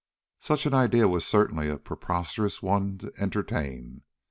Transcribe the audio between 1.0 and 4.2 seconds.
was certainly a preposterous one to entertain.